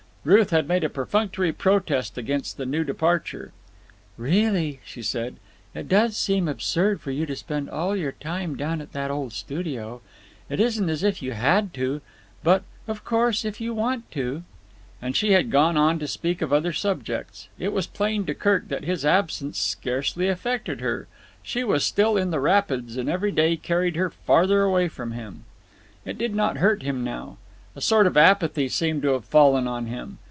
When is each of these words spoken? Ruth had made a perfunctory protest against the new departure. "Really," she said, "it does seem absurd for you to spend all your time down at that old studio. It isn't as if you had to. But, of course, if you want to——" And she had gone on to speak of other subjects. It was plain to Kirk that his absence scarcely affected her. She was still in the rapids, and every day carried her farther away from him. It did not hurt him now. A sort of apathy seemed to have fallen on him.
Ruth 0.23 0.51
had 0.51 0.67
made 0.67 0.83
a 0.83 0.89
perfunctory 0.89 1.51
protest 1.51 2.15
against 2.15 2.57
the 2.57 2.65
new 2.67 2.83
departure. 2.83 3.53
"Really," 4.17 4.79
she 4.85 5.01
said, 5.01 5.37
"it 5.73 5.87
does 5.89 6.15
seem 6.15 6.47
absurd 6.47 7.01
for 7.01 7.09
you 7.09 7.25
to 7.25 7.35
spend 7.35 7.71
all 7.71 7.95
your 7.95 8.11
time 8.11 8.55
down 8.55 8.81
at 8.81 8.91
that 8.91 9.09
old 9.09 9.33
studio. 9.33 9.99
It 10.47 10.59
isn't 10.59 10.87
as 10.91 11.01
if 11.01 11.23
you 11.23 11.31
had 11.31 11.73
to. 11.73 12.01
But, 12.43 12.61
of 12.87 13.03
course, 13.03 13.43
if 13.43 13.59
you 13.59 13.73
want 13.73 14.11
to——" 14.11 14.43
And 15.01 15.15
she 15.17 15.31
had 15.31 15.49
gone 15.49 15.75
on 15.75 15.97
to 15.97 16.07
speak 16.07 16.43
of 16.43 16.53
other 16.53 16.71
subjects. 16.71 17.47
It 17.57 17.73
was 17.73 17.87
plain 17.87 18.23
to 18.27 18.35
Kirk 18.35 18.67
that 18.67 18.83
his 18.83 19.03
absence 19.03 19.57
scarcely 19.57 20.27
affected 20.27 20.81
her. 20.81 21.07
She 21.41 21.63
was 21.63 21.83
still 21.83 22.15
in 22.15 22.29
the 22.29 22.39
rapids, 22.39 22.95
and 22.95 23.09
every 23.09 23.31
day 23.31 23.57
carried 23.57 23.95
her 23.95 24.11
farther 24.11 24.61
away 24.61 24.87
from 24.87 25.13
him. 25.13 25.45
It 26.05 26.19
did 26.19 26.35
not 26.35 26.57
hurt 26.57 26.83
him 26.83 27.03
now. 27.03 27.37
A 27.73 27.79
sort 27.79 28.05
of 28.05 28.17
apathy 28.17 28.67
seemed 28.67 29.01
to 29.03 29.13
have 29.13 29.23
fallen 29.23 29.65
on 29.65 29.85
him. 29.85 30.17